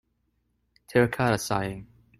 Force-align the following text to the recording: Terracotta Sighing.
Terracotta 0.87 1.37
Sighing. 1.37 1.85